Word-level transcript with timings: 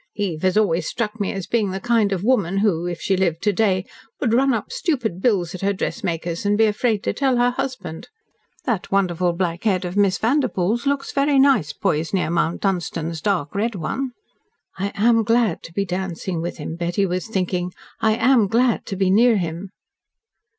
Eve 0.15 0.41
has 0.41 0.57
always 0.57 0.87
struck 0.87 1.19
me 1.19 1.31
as 1.31 1.45
being 1.45 1.69
the 1.69 1.79
kind 1.79 2.11
of 2.11 2.23
woman 2.23 2.57
who, 2.57 2.87
if 2.87 2.99
she 2.99 3.15
lived 3.15 3.43
to 3.43 3.53
day, 3.53 3.85
would 4.19 4.33
run 4.33 4.51
up 4.51 4.71
stupid 4.71 5.21
bills 5.21 5.53
at 5.53 5.61
her 5.61 5.73
dressmakers 5.73 6.43
and 6.43 6.57
be 6.57 6.65
afraid 6.65 7.03
to 7.03 7.13
tell 7.13 7.37
her 7.37 7.51
husband. 7.51 8.07
That 8.65 8.91
wonderful 8.91 9.33
black 9.33 9.63
head 9.63 9.85
of 9.85 9.95
Miss 9.95 10.17
Vanderpoel's 10.17 10.87
looks 10.87 11.11
very 11.11 11.37
nice 11.37 11.71
poised 11.71 12.15
near 12.15 12.31
Mount 12.31 12.61
Dunstan's 12.61 13.21
dark 13.21 13.53
red 13.53 13.75
one." 13.75 14.13
"I 14.79 14.91
am 14.95 15.21
glad 15.21 15.61
to 15.65 15.71
be 15.71 15.85
dancing 15.85 16.41
with 16.41 16.57
him," 16.57 16.77
Betty 16.77 17.05
was 17.05 17.27
thinking. 17.27 17.71
"I 17.99 18.15
am 18.15 18.47
glad 18.47 18.87
to 18.87 18.95
be 18.95 19.11
near 19.11 19.37
him." 19.37 19.69